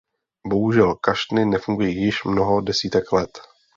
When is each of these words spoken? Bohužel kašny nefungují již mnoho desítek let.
Bohužel 0.47 0.95
kašny 0.95 1.45
nefungují 1.45 1.95
již 1.95 2.23
mnoho 2.23 2.61
desítek 2.61 3.11
let. 3.11 3.41